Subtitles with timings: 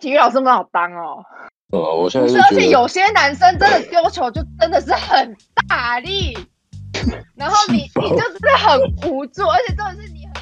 [0.00, 1.24] 体育老师那么好当哦。
[1.72, 5.36] 哦，我现在不是，是而且有些男生真的丢球就真的是很
[5.68, 6.38] 大力，
[7.34, 8.80] 然后你你就是很
[9.10, 10.32] 无助，而且重点是你很。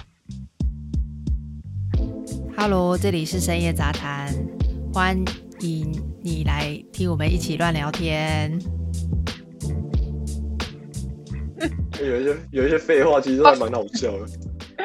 [2.57, 4.33] Hello，这里是深夜杂谈，
[4.93, 5.17] 欢
[5.61, 5.91] 迎
[6.23, 8.59] 你来听我们一起乱聊天。
[11.99, 14.27] 有一些有一些废话，其实还蛮好笑的。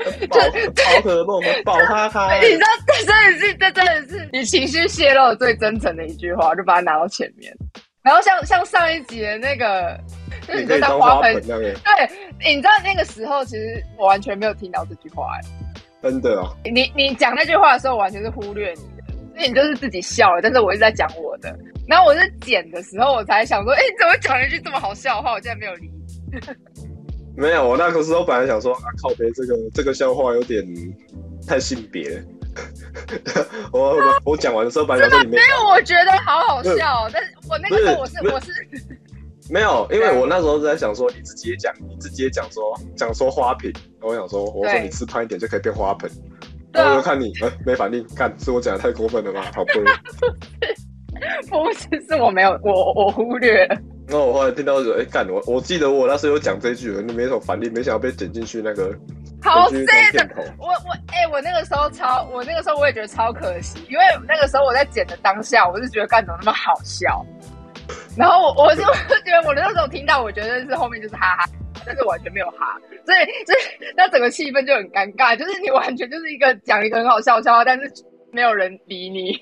[0.29, 7.53] 宝宝可梦，宝哈哈， 你知道，这真的是，这真的是你情绪泄露最真诚的一句话，就把它拿到前面。
[8.03, 9.95] 然后像像上一集的那个，
[10.47, 11.75] 就是你在当花盆对，
[12.39, 15.41] 你知道那个时候其实我完全没有听到这句话、哎
[16.01, 21.55] 真的哦，你你讲那句话的时候，我完全是忽略你的，所以你就是自己笑了，但是我一直在讲我的。
[21.87, 25.33] 然后我是剪的时候，我才想说，哎、你怎么讲了一句这么好笑的话？
[25.33, 26.39] 我竟然没有理你。
[27.35, 30.65] 没有，我那个时候本来想说啊，靠背这个这个笑话有点
[31.47, 32.23] 太性别。
[33.71, 38.51] 我我我讲完的时候，本来想说你没有我觉得好好笑，但是我那个时候我是是我是
[39.49, 42.61] 没有，因为我那时候是在想说，你自己也讲，你自己也讲说
[42.95, 46.11] 讲说花瓶，然后我想说，我说你吃胖一点就可以变花盆，
[46.73, 49.49] 然后我就看你呃没反应，看是我讲的太过分了吧？
[49.55, 49.83] 好笨。
[51.49, 53.77] 不 是是我没有我我忽略了。
[54.11, 58.93] 然后我后来听到说，哎干我我记得我那时候有讲这句，你没什么反应，没想到被剪进去那个
[59.41, 60.29] 好 sad。
[60.57, 67.25] 我我哎、我那个时候超，我那个时候我也觉得超可惜，因为那个时候我在剪的当下，我是觉得干怎么那么好笑，
[68.17, 68.83] 然后我我就
[69.23, 71.49] 觉得我那时候听到，我觉得是后面就是哈哈，
[71.85, 77.89] 但是完全没有哈，所以所以那整个气氛就很尴尬，就是你完全就是一个讲一个很好笑的笑话，但是
[78.33, 79.39] 没有人理你，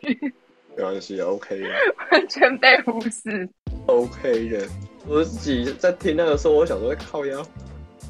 [0.77, 1.67] 没关系，OK 的
[2.11, 3.49] 完全被忽视。
[3.89, 4.67] ，OK 的。
[5.07, 7.45] 我自己在听那个时候，我想说靠腰。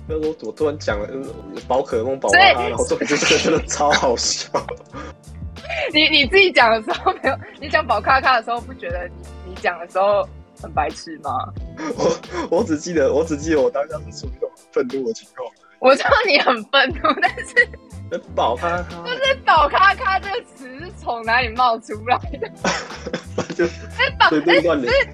[0.07, 1.23] 那时候我突然讲了嗯
[1.67, 4.49] 宝可梦宝所以哈哈，然后重点是这个真的超好笑。
[5.93, 9.07] 你你自己讲的时候没有，你讲宝咖咖的时候不觉得
[9.45, 10.27] 你你讲的时候
[10.61, 11.31] 很白痴吗？
[11.95, 15.47] 我我只记得我只记得我当下是处于一种愤怒的情况。
[15.79, 17.69] 我知道你很愤怒，但是。
[18.11, 22.49] 那宝哈哈，这“宝咖咖”这个词是从哪里冒出来的？
[23.53, 24.41] 就哎，宝是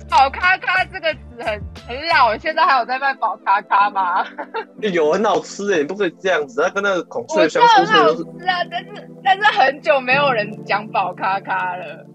[0.10, 4.26] “宝咖咖”这个词很很老，现在还有在卖宝咖咖吗？
[4.80, 8.14] 有很好吃哎，你不可以这样子，它跟那个孔雀我知香酥道很好。
[8.14, 12.06] 吃啊，但是但是很久没有人讲宝咖咖了。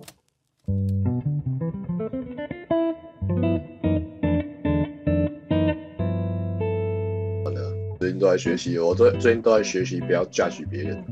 [8.21, 11.03] 都在学习，我最最近都在学习不要 judge 别人。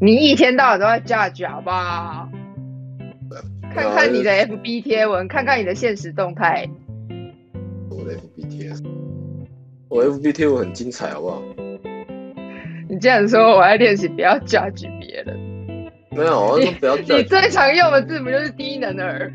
[0.00, 2.28] 你一天到晚都在 judge 好不好？
[3.74, 6.68] 看看你的 FB 贴文，看看你的现实动态。
[7.90, 8.72] 我的 FB 贴，
[9.88, 11.42] 我 FB 贴文很精彩，好不好？
[12.88, 15.36] 你竟然说我在练习不要 judge 别人，
[16.10, 19.32] 没有，我不要你最常用的字不就是低能儿？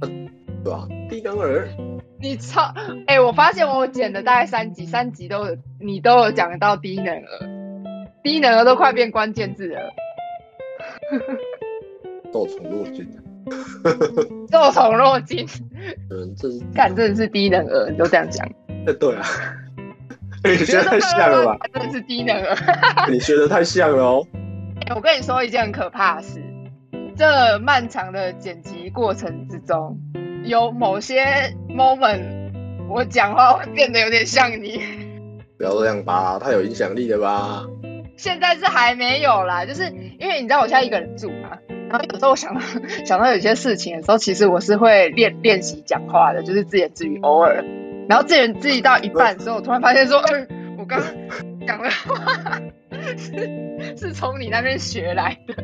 [0.00, 0.88] 对吧？
[1.08, 1.68] 低能儿，
[2.20, 2.72] 你超
[3.06, 7.24] 哎、我发现我剪的大概三集，三集都有你都有讲到低能儿，
[8.22, 9.80] 低能儿都快变关键字了，
[12.32, 13.08] 受宠若惊。
[14.52, 15.46] 受宠若惊，
[16.10, 18.46] 嗯，这是干真的是低能儿，你都这样讲，
[18.86, 19.22] 哎对啊，
[20.44, 21.58] 你学的太像了吧？
[21.72, 22.54] 真的是低能儿。
[23.10, 24.26] 你学的太像了哦。
[24.86, 26.42] 欸我跟你说一件很可怕的事，
[27.16, 29.98] 这漫长的剪辑过程之中，
[30.50, 31.22] 有某些
[31.68, 32.50] moment
[32.88, 34.80] 我讲话会变得有点像你。
[35.56, 37.64] 不要这样吧，太有影响力了吧？
[38.16, 39.84] 现在是还没有啦，就是
[40.18, 41.56] 因为你知道我现在一个人住嘛，
[41.88, 42.60] 然后有时候我想到
[43.06, 47.64] 想到有些事情的时候，其实我是会练练习讲话的，就是自言自语，偶尔。
[48.08, 50.48] 然后自言自语到一半的时候，我突然发现说，嗯、
[50.80, 51.08] 我刚刚
[51.64, 52.60] 讲的话
[53.16, 55.54] 是 是从你那边学来的。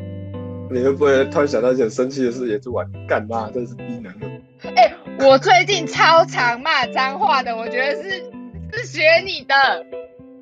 [0.71, 4.36] 你会不会突然想到一件生气的事，也是玩干妈，真是低能儿。
[4.63, 8.25] 哎、我最近超常骂脏话的，我觉得是
[8.73, 9.55] 是学你的。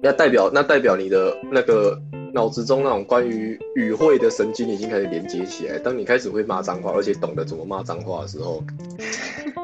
[0.00, 1.98] 那代表那代表你的那个
[2.32, 5.78] 脑子中那种关于语汇的神经已经开始连接起来。
[5.78, 8.62] 当你开始会骂脏话，而且懂得怎么骂脏话的时候，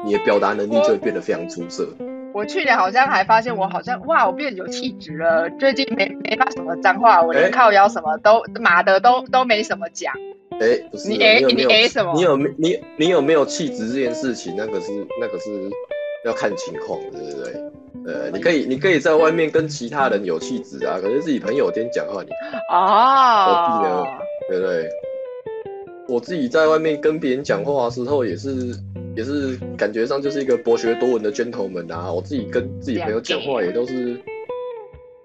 [0.05, 1.87] 你的表达能力就会变得非常出色。
[2.33, 5.49] 我去年好像还发现我好像哇，我变有气质了。
[5.59, 10.13] 最近没没骂什么脏话，我连哎靠腰什么都骂的都都没什么讲。
[10.61, 15.49] 哎、不是你哎你有没有哎什么你有没你你有没有气质这件事情，那个是那个是
[16.23, 17.53] 要看情况，对不对？
[18.05, 22.29] 呃，你可以你可以在外面跟其他人有气质啊，可是自己朋友间讲话，你
[22.69, 24.07] 啊何必呢哦，
[24.49, 24.89] 对不对？
[26.07, 28.75] 我自己在外面跟别人讲话的时候，也是
[29.15, 32.11] 也是感觉上就是一个博学多闻的 gentleman 啊。
[32.11, 34.19] 我自己跟自己朋友讲话也都是，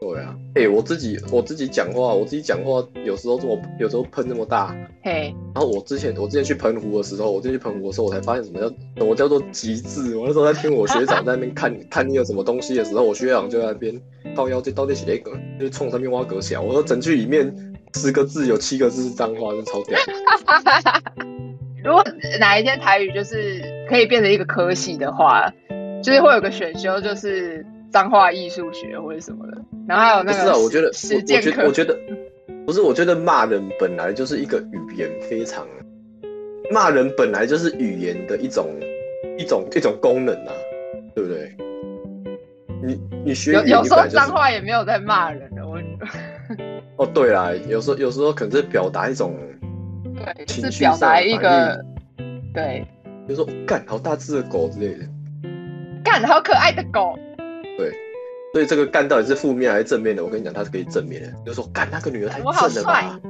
[0.01, 0.37] 对啊。
[0.55, 10.17] 哎、我自己我自己讲话，我自己讲话有时候这么有时候喷这么大，嘿，然后我之前我之前去澎湖的时候，我之前去澎湖的时候，我才发现什么叫什么叫做极致。
[10.17, 14.01] 我那时候在听我学长在那边看 看你有什么东西的时候，我学长就在那边
[14.35, 16.61] 靠腰就到底写一个，就是冲上面挖格小。
[16.61, 17.55] 我说整句里面
[17.95, 19.99] 十个字有七个字是脏话，真超屌。
[21.85, 22.05] 如果
[22.41, 25.51] 哪一天台语就是可以变成一个科系的话，
[26.03, 31.67] 就是会有个选修，就是脏话艺术学或者什么的，然后还有那个不是啊，我觉得我实践我觉得课。
[31.67, 31.99] 我觉得
[32.67, 35.67] 不是，我觉得骂人本来就是一个语言非常，
[36.71, 38.69] 骂人本来就是语言的一种
[39.39, 40.53] 一种一种功能啊，
[41.15, 41.57] 对不对？
[42.83, 45.81] 你你学有有时候脏话也没有在骂人的，我
[47.05, 49.35] 哦，对啦，有时候有时候可能是表达一种，
[50.15, 51.83] 对就是表达一个
[52.53, 52.87] 对。
[53.27, 55.05] 比如说干好大只的狗之类的。
[56.05, 57.19] 干好可爱的狗，
[58.53, 60.25] 所以这个干到底是负面还是正面的？
[60.25, 63.21] 我跟你讲，它是可以正面的，就是说干那个女的太正了吧，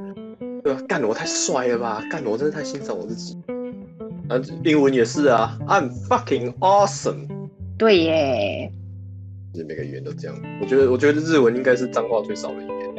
[0.63, 3.37] 对啊，干我太帅了吧，干我真的太欣赏我自己。
[4.29, 7.27] 啊，英文也是啊，I'm fucking awesome。
[7.77, 8.71] 对耶，
[9.53, 10.37] 就是每个语言都这样。
[10.61, 12.95] 我觉得，我觉得日文应该是脏话最少的语言。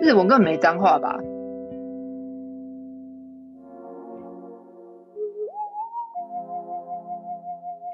[0.00, 1.18] 日文根本没脏话吧？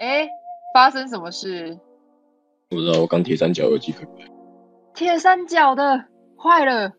[0.00, 0.28] 哎，
[0.74, 1.78] 发生什么事？
[2.72, 3.98] 不知道，我刚铁三角有几个。
[4.94, 6.02] 铁三角的
[6.42, 6.90] 坏了，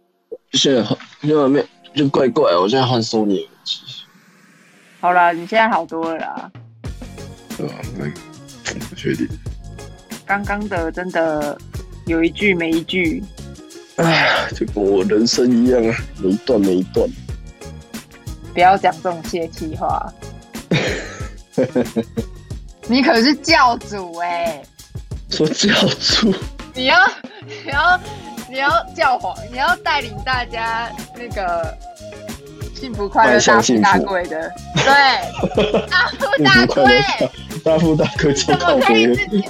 [0.52, 0.84] 现在
[1.22, 1.66] 现在没
[1.96, 3.82] 就怪怪，我现在换 Sony 耳机，
[5.00, 6.52] 好啦，你现在好多了啦。
[7.58, 7.74] 对吧？
[8.90, 9.28] 不确定。
[10.26, 11.58] 刚刚的真的
[12.06, 13.24] 有一句没一句，
[13.96, 17.10] 哎，就跟我人生一样啊，没一段没一段。
[18.54, 20.14] 不要讲这种泄气话。
[22.88, 24.62] 你可是教主哎、
[25.36, 26.34] 说教主，
[26.76, 27.10] 你要
[27.66, 28.00] 你要
[28.50, 31.76] 你要教皇，你要带领大家那个
[32.76, 37.04] 幸福快乐 大富大贵的，对，大富大贵，
[37.64, 39.00] 大富大贵超怎么可靠北的。
[39.00, 39.42] 以自己？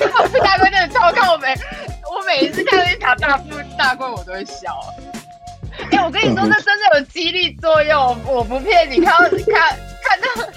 [0.00, 1.54] 大富大贵真的超靠北，
[2.10, 3.44] 我每一次看到一条大富
[3.78, 4.76] 大贵，我都会笑。
[5.92, 9.00] 哎、我跟你说，那真的有激励作用，我不骗你。
[9.00, 9.38] 看到看
[10.02, 10.52] 看到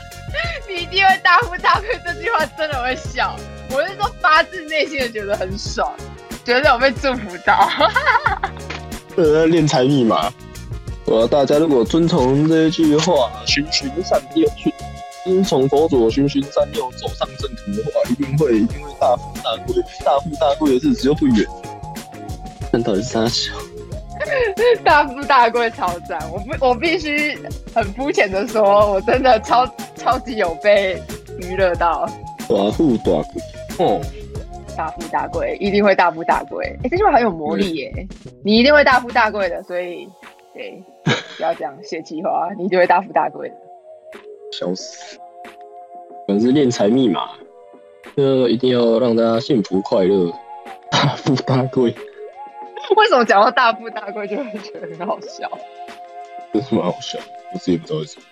[0.68, 3.36] 你一定会大富大贵这句话，真的会笑。
[3.72, 5.92] 我是说发自内心的觉得很爽，
[6.46, 7.70] 觉得有被祝福到。
[9.18, 10.32] 呃，练财密码。
[11.06, 14.74] 我大家如果遵从这句话，循循善诱，循
[15.24, 21.46] 遵从佛祖循循善诱，走上正途的话，一定会一定会大富大贵，大富大贵的日子就不远。
[22.72, 23.54] 那到底是啥小？
[24.84, 26.20] 大富大贵超赞！
[26.32, 27.38] 我不，我必须
[27.74, 29.66] 很肤浅的说，我真的超
[29.96, 31.02] 超级有被
[31.40, 32.06] 娱乐到。
[32.50, 33.42] 大富大贵。
[33.80, 34.02] 哦，
[34.76, 38.08] 大富大贵一定会大富大贵，哎、这句话很有魔力耶！
[38.44, 40.08] 你一定会大富大贵的，所以
[40.54, 40.84] 对，
[41.38, 43.56] 不要这样泄气话，你一定会大富大贵的。
[44.52, 45.18] 笑死！
[46.26, 47.30] 可能是练财密码，
[48.16, 50.32] 这一定要让大家幸福快乐，
[50.90, 51.94] 大富大贵，
[52.96, 55.50] 为什么讲到大富大贵就会觉得很好笑？
[56.54, 57.20] 真是蛮好笑，
[57.54, 58.24] 我自己也不知道为什么。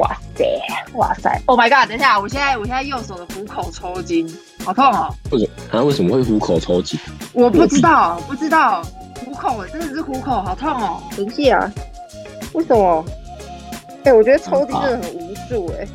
[0.00, 0.44] 哇塞，
[0.94, 1.86] 哇塞！Oh my god！
[1.86, 4.26] 等一下，我现在我现在右手的虎口抽筋，
[4.64, 5.14] 好痛哦！
[5.30, 5.50] 为什么？
[5.70, 6.98] 他为什么会虎口抽筋？
[7.34, 8.82] 我不知道，不知道，
[9.26, 11.02] 虎口真的是虎口，好痛哦！
[11.14, 11.70] 等一下，
[12.54, 13.04] 为什么？
[14.04, 15.86] 哎、我觉得抽筋真的很无助哎、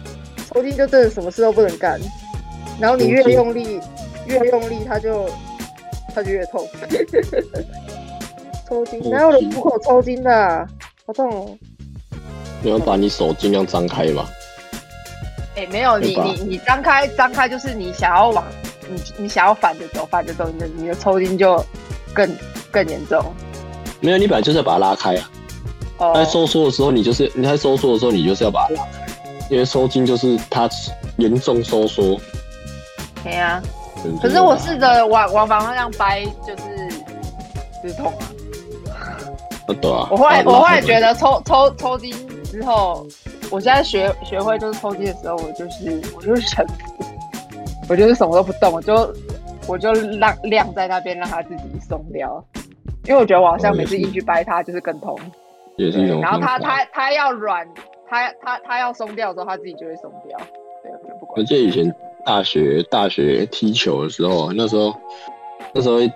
[0.47, 1.99] 抽筋就真的什么事都不能干，
[2.79, 3.81] 然后你越用力，
[4.27, 5.27] 越用力它就
[6.13, 6.67] 它就越痛。
[8.69, 10.67] 抽筋哪有人虎口抽筋的啊、
[11.07, 11.57] 好痛哦！
[12.65, 14.27] 你要把你手尽量张开吧。
[15.55, 18.43] 哎、没有，你你你张开张开，就是你想要往
[18.89, 21.63] 你你想要反着走，反着走，你的你的抽筋就
[22.11, 22.27] 更
[22.71, 23.23] 更严重。
[23.99, 25.29] 没有，你本来就是要把它拉开啊。
[25.97, 29.07] 哦在收缩的时候，你就是你在收缩的时候，你就是要把它拉开，
[29.51, 30.67] 因为收筋就是它
[31.17, 32.19] 严重收缩。
[33.23, 33.63] 对呀、啊
[34.21, 36.89] 可是我试着往往反方向掰，就是
[37.83, 38.25] 就是痛啊。
[39.67, 40.07] 啊，对啊。
[40.09, 42.13] 我后来啊我后来觉得抽抽抽筋
[42.55, 43.05] 之后，
[43.51, 47.03] 我现在学学会就是抽筋的时候，我就是我就是臣服，
[47.89, 49.13] 我就是什么都不动，我就
[49.67, 52.43] 我就让晾在那边让它自己松掉。
[53.05, 55.19] 因为我觉得我好像每次一去掰它，就是更痛。
[55.75, 56.57] 也是一种然后它。
[56.57, 57.67] 它它要软，
[58.09, 60.37] 它它它要松掉之后，它自己就会松掉。
[60.81, 61.45] 对，我就不我管。
[61.45, 61.93] 记得以前
[62.25, 64.95] 大学大学踢球的时候，那时候
[65.73, 66.11] 那时候会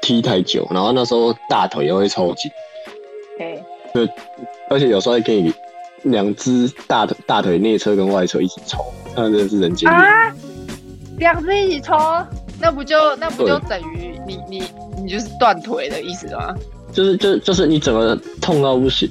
[0.00, 2.50] 踢太久，然后那时候大腿也会抽筋，
[3.38, 3.62] 嘿，
[4.70, 5.52] 而且有时候会给你
[6.02, 9.90] 两只大腿大腿内侧跟外侧一起抽，那真的是人间。
[9.90, 10.34] 啊，
[11.18, 11.96] 两只一起抽，
[12.60, 14.62] 那不就那不就等于你你
[15.02, 16.54] 你就是断腿的意思吗？
[16.92, 19.08] 就是就就是你整个痛到不行，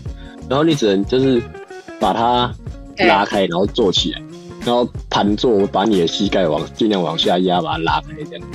[0.50, 1.42] 然后你只能就是
[2.00, 2.54] 把它
[3.08, 4.22] 拉开，然后坐起来，
[4.66, 8.48] 然后盘坐，把你的膝盖往尽量往下压，把它拉开这样。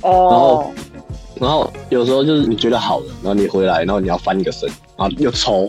[0.00, 0.70] 哦，
[1.38, 5.68] 然后有时候就是你觉得好了，然后你回来，然后你要翻一个身，然后又抽，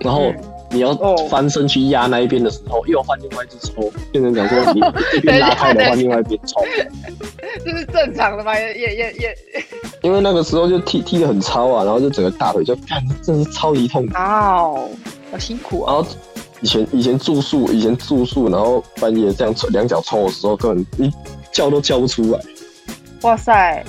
[0.00, 0.32] 然后
[0.74, 0.92] 你要
[1.28, 6.60] 翻身去压那一边的时候，又换另外一只抽，变成讲说 你拉开的换，另外一边抽，
[7.64, 8.58] 这是正常的吗？
[8.58, 9.36] 也也也也，
[10.02, 14.04] 因为那个时候就踢踢的很超啊，然后就整个大腿就干，真是超级痛。
[14.14, 14.88] 哦，
[15.30, 15.94] 好辛苦啊。
[15.94, 16.10] 然后
[16.60, 21.12] 以前以前住宿，以前住宿，然后半夜这样两脚抽的时候，根本一
[21.52, 22.40] 叫都叫不出来。
[23.22, 23.84] 哇塞，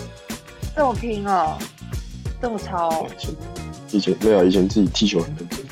[0.76, 1.58] 这么拼哦，
[2.42, 3.08] 这么超。
[3.92, 5.65] 以前没有，以前自己踢球很认真。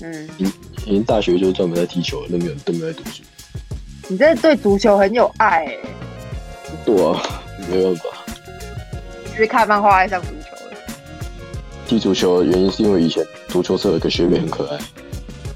[0.00, 0.44] 嗯，以
[0.86, 3.22] 以前大学就专门在踢球，都没有都没有在读书。
[4.08, 5.78] 你这对足球很有爱哎。
[6.84, 7.20] 对啊，
[7.70, 8.02] 没办法。
[9.36, 10.76] 是看漫画爱上足球的。
[11.86, 14.78] 踢足球的原因是因为以前足球社有一个学妹很可爱，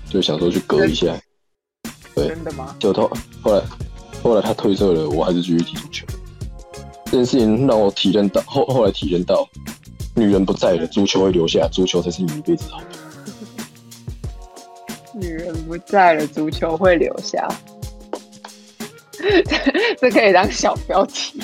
[0.08, 1.14] 就想说去隔一下。
[2.14, 2.28] 对。
[2.28, 2.76] 真的吗？
[2.78, 3.02] 就他
[3.42, 3.62] 后来
[4.22, 6.06] 后来他退社了，我还是继续踢足球。
[7.06, 9.49] 这件事情让我体验到后后来体验到，
[10.14, 12.80] 女人不在了，足球会留下，足球才是你一辈子好。
[12.80, 13.01] 女人
[15.73, 17.49] 不在了，足球会留下，
[19.99, 21.41] 这可以当小标题。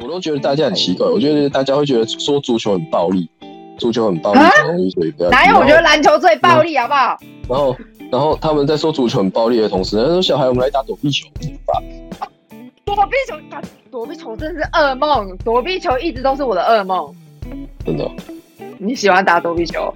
[0.00, 3.28] 我都觉得大家很奇怪，我觉得大家会觉得说足球很暴力，
[3.80, 4.40] 足球很暴力，
[4.90, 5.30] 所以不要。
[5.30, 5.58] 哪有？
[5.58, 7.18] 我觉得篮球最暴力，好不好？
[7.48, 7.76] 然后，
[8.12, 11.26] 然后他们在说足球很暴力的同时，他说：“小孩，我们来打躲避球。”
[12.84, 17.14] 躲避球打躲避球真的是噩梦，躲避球一直都是我的噩梦。
[17.84, 18.08] 真的？
[18.78, 19.92] 你喜欢打躲避球？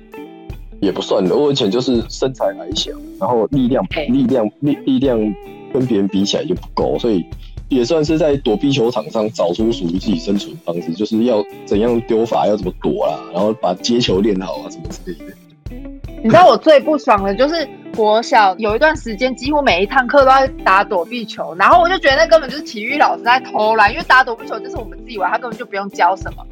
[0.80, 5.18] 也不算的，我以前就是身材矮小，然后力量力量力力量
[5.72, 7.24] 跟别人比起来就不够，所以。
[7.68, 15.34] 也算是在躲避球场上找出属于自己生存方式，就是要怎样丢法，要怎么躲啦，然后把接球练好啊，什么之类的。
[16.22, 26.44] 你知道我最不爽的就是国小有一段时间，几乎每一堂课都在打躲避球，然后我就觉得那根本就是体育老师在偷懒，因为打躲避球就是我们自己玩，他根本就不用教什么。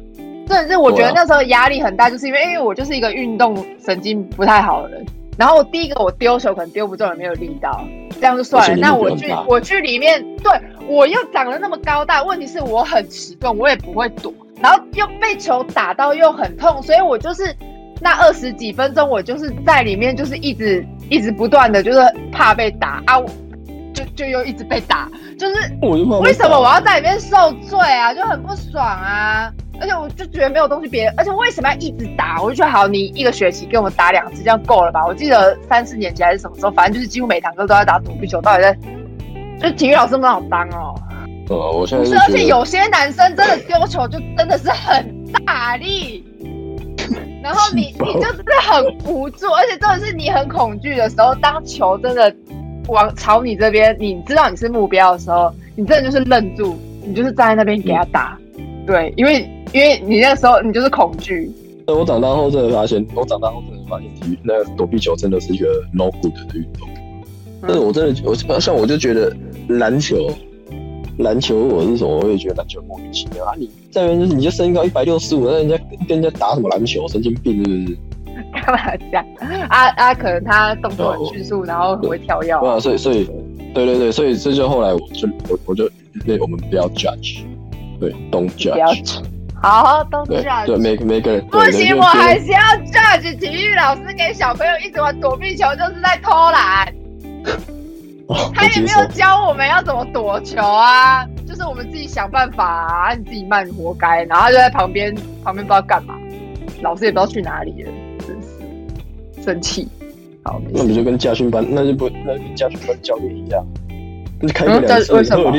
[0.45, 5.05] 真的是我觉得那时候压力很大，就是因为因为我就是一个运动神经不太好的人。
[5.37, 7.83] 然后我第一个我丢球可能丢不中，也没有力道，
[8.23, 8.77] 这样就算了。
[8.77, 10.49] 那我去我去里面，对
[10.87, 17.53] 我又长得那么高大，问题是我很迟钝，我也不会躲，然后又被球打到又很痛，所以我就是
[17.99, 21.99] 那二十几分钟，我就是在里面就是一直一直不断的就是
[22.31, 23.19] 怕被打啊，
[24.15, 25.55] 就就又一直被打，就是
[26.21, 28.13] 为什么我要在里面受罪啊？
[28.13, 29.51] 就很不爽啊。
[29.81, 32.41] 而且我就觉得没有东西别，而且为什么要一直打？
[32.41, 35.05] 我就觉得好，你一个学期给我们打两次，这样够了吧？
[35.05, 38.39] 我记得三四年级还是什么时候，反正就是几乎每堂课都在打躲避球。
[38.39, 38.77] 到底在，
[39.59, 40.95] 就体育老师不好当哦。
[41.49, 46.23] 呃，我现在是，而且有些男生真的丢球就真的是很大力，
[47.43, 52.33] 然后你你就是很无助，而且真的是你很恐惧的时候，当球真的
[52.87, 56.75] 往朝你这边，你知道你是目标的时候，你真的就是愣住，
[57.05, 58.37] 你就是站在那边给他打。
[58.85, 59.49] 对，因为。
[59.73, 61.51] 因为你那时候你就是恐惧。
[61.87, 66.87] 那我长大后真的发现，我长大后真的发现，体育那个躲避球真的是一个 no good 的运动。
[67.59, 69.35] 但是我真的，我像我就觉得
[69.69, 70.29] 篮球，
[71.17, 73.55] 篮球我是什么，我也觉得篮球莫名其妙啊！
[73.57, 75.75] 你再原就是你就身高一百六十五，那人家
[76.07, 77.97] 跟人家打什么篮球，神经病是不是？
[78.61, 79.25] 干嘛这样？
[79.69, 82.51] 啊啊，可能他动作很迅速，然后很会跳跃。
[82.53, 83.25] 啊，所以所以，
[83.73, 85.89] 对对对，所以这就后来我就我我就
[86.25, 87.43] 对我们不要 judge，
[87.99, 89.21] 对，don't judge。
[89.61, 90.65] 好，都 judge。
[90.65, 92.59] 对，每每个人不行，我还是要
[92.91, 96.93] judge 体育老师给小朋友一直玩躲避球，就是在偷懒。
[98.53, 104.23] 他也没有教我们要怎么躲球啊，就是我们自己想办法啊，你自己慢，活该。
[104.23, 106.15] 然后就在旁边，旁边不知道干嘛，
[106.81, 107.91] 老师也不知道去哪里了，
[109.43, 109.87] 生气。
[110.43, 113.65] 好，那不就跟家训班，那就不，那跟家训班教练一样，
[114.41, 115.53] 那就开不了车，为什么？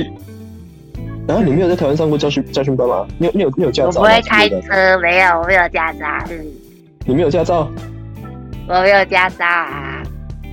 [1.26, 3.06] 然后你没有在台湾上过教训教训班吗？
[3.16, 4.00] 你有你有你有驾照？
[4.00, 6.06] 我不会开车，没有，我没有驾照。
[6.30, 6.44] 嗯，
[7.06, 7.70] 你没有驾照？
[8.68, 10.02] 我没有驾照啊。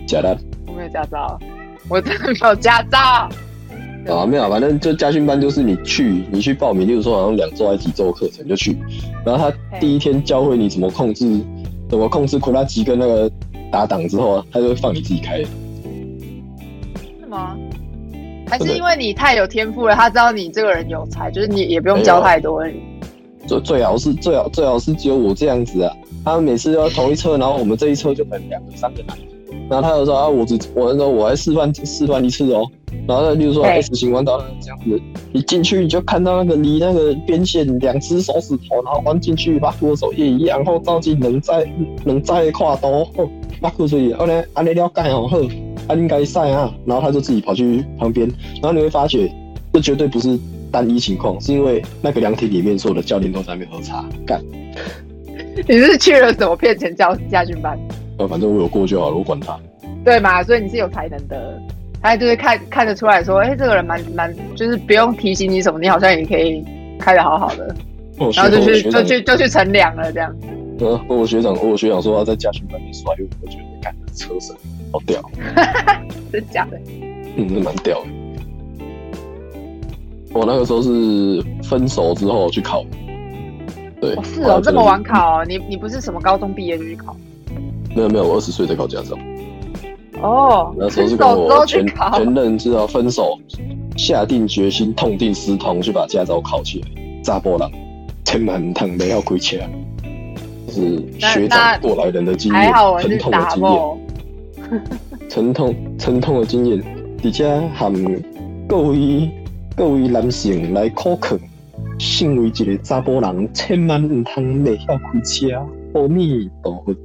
[0.07, 0.37] 假的？
[0.67, 1.39] 我没有驾照，
[1.89, 2.97] 我真的没有驾照。
[4.07, 8.77] 啊，没有，反正就家训班就是你去，你去报名，例如说好像两周还是几周课程就去，
[9.25, 11.25] 然后他第一天教会你怎么控制，
[11.91, 13.29] 怎么控制库拉奇跟那个
[13.69, 15.39] 打档之后，他就会放你自己开。
[15.39, 15.49] 是
[17.27, 17.57] 吗？
[18.47, 22.63] 还是因为你太有天赋了，他知道你这个人有才，就是你也不用教太多。
[23.45, 25.93] 最最好是最好最好是只有我这样子啊。
[26.23, 29.23] 他们每次要同一车，然后我们这一车就可能两个三个男的，
[29.71, 32.69] 然后他就说啊，我只我那时候我还示范示范一次哦。
[33.07, 35.01] 然后，例如说 S 型弯道这样子，
[35.31, 41.65] 你进去你就看到那个离那个边线两只手指头，然后弯进去，把左手也一样，然后照进能再
[42.03, 43.07] 能再跨刀，
[43.61, 45.39] 把扶手也，后来安尼了解哦，好，
[45.87, 48.27] 他应该赛啊，然后他就自己跑去旁边，
[48.61, 49.33] 然后你会发觉，
[49.71, 50.37] 这绝对不是
[50.69, 54.43] 单一情况，是因为那个凉亭里面所有的教练都在那边喝茶干。
[55.65, 57.79] 你是去了什么骗成教家训班？
[58.21, 59.57] 呃，反正我有过就好了，我管他。
[60.05, 61.59] 对嘛，所以你是有才能的。
[62.03, 66.63] 他就是看看得出来说，哎，这个人蛮蛮，就是不用提醒你什么，你好像也可以
[66.99, 67.75] 开的好好的，
[68.35, 70.35] 然后就去就去就去乘凉了这样。
[70.79, 74.55] 嗯，我学长，我学长说他在家训班里耍，因为我觉得干的车神
[74.91, 75.21] 好屌，
[76.31, 76.79] 真假的？
[77.35, 78.07] 嗯，是蛮屌的。
[80.33, 82.83] 我那个时候是分手之后去考，
[83.99, 87.15] 对，是哦，这么晚考，你你不是什么高中毕业就去考？
[87.95, 89.17] 没有没有，我二十岁才考驾照。
[90.21, 93.37] 哦，那时候是跟我前前任知道分手，
[93.97, 96.87] 下定决心痛定思痛去把驾照考起来。
[97.23, 97.69] 扎波浪，
[98.23, 99.69] 千万趟没要亏钱，
[100.69, 106.83] 是学长过来人的经验，疼痛的经验， 疼痛疼痛的经验，
[107.23, 107.93] 而且含
[108.67, 109.29] 各位
[109.75, 111.35] 各位男性来考考，
[111.99, 115.47] 身为一个查甫人，千万唔通未晓开车，
[115.93, 116.95] 阿弥陀佛。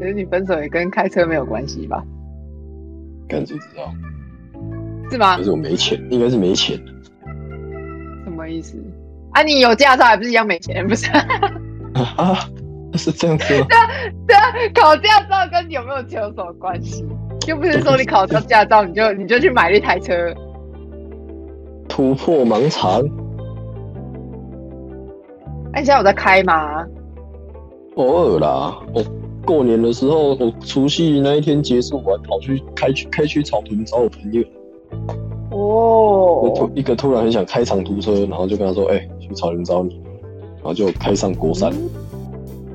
[0.00, 2.02] 可是你分手也跟开车没有关系吧？
[3.28, 3.92] 干谁知道？
[5.10, 5.36] 是吗？
[5.36, 6.76] 可是我没钱，应该是没钱。
[8.24, 8.76] 什么意思？
[9.32, 10.86] 啊，你有驾照还不是一样没钱？
[10.88, 11.06] 不是？
[12.16, 12.34] 啊，
[12.94, 13.66] 是这样子吗？
[13.68, 13.86] 对啊，
[14.26, 17.04] 对啊，考驾照跟你有没有钱有什么关系？
[17.46, 20.14] 又不是说你考到驾照你就你就去买了一台车，
[21.88, 23.00] 突破盲肠。
[25.72, 26.84] 哎，你现在有在开吗？
[27.96, 29.04] 偶尔啦，哦。
[29.50, 34.44] 过年的时候，我除夕那一天结束，我还跑去开去开去草屯找我朋友。
[35.50, 40.00] 哦，突一个突然很想开长途车，然后就跟他说：“哎，去草屯找你。”
[40.62, 41.72] 然后就开上国山，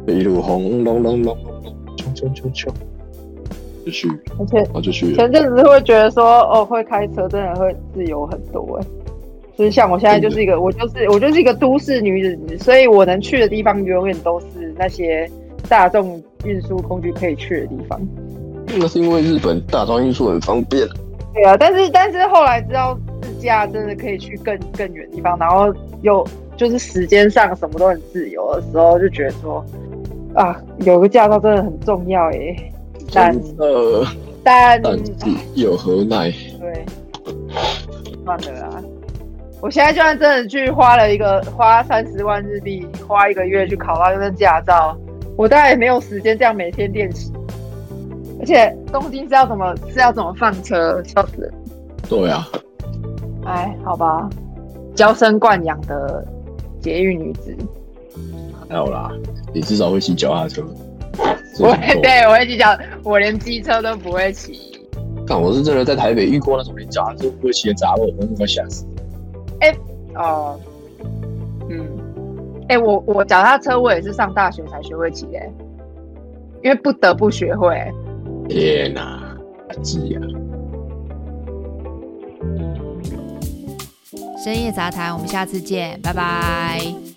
[0.06, 1.38] 一路轰隆隆隆隆，
[1.96, 2.74] 冲冲冲冲，
[3.86, 4.10] 就去。
[4.38, 5.16] 而且，我就去。
[5.16, 8.88] 前阵子会觉得说，哦，会开车真的会自由很多哎。
[9.58, 15.32] 就是像我现在就是一个，我就是我就是一个都市女子，所以我能去的地方永远都是那些。
[15.66, 18.00] 大众运输工具可以去的地方，
[18.78, 20.88] 那是因为日本大众运输很方便。
[21.34, 26.26] 对啊，但是但是后来知道自驾真的可以去更更远地方，然后又
[26.56, 29.66] 就是时间上什么都很自由的时候，就觉得说
[30.34, 32.56] 啊，有个驾照真的很重要耶。
[33.14, 34.06] 但呃，
[34.44, 34.82] 但
[35.54, 36.32] 有何奈？
[36.60, 36.86] 对，
[38.24, 38.82] 算了啦。
[39.62, 44.98] 我现在就算真的去花了一个花三十万日币，花一个月去考到一份驾照。
[45.38, 47.32] 我大概也没有时间这样每天练习，
[48.40, 51.54] 而且东京是要怎么是要怎么放车，笑死人。
[52.10, 52.48] 对啊。
[53.46, 54.30] 哎，好吧，
[54.96, 56.26] 娇生惯养的
[56.82, 57.56] 节育女子。
[58.68, 59.12] 还有啦，
[59.54, 60.66] 你至少会骑脚踏车。
[61.60, 64.80] 我对我会骑脚，我连机车都不会骑。
[65.28, 68.86] 但，我是真的在台北遇过那种连脚踏车不会骑的杂货，我都快吓死。
[69.60, 69.76] 哎，
[70.16, 70.60] 哦，
[71.70, 71.88] 嗯。
[72.68, 75.40] 哎，我我脚踏车我也是上大学才学会骑的，
[76.64, 77.80] 因为不得不学会。
[78.50, 79.38] 天哪，
[79.82, 80.22] 急啊！
[84.44, 87.15] 深夜杂谈，我们下次见，拜拜。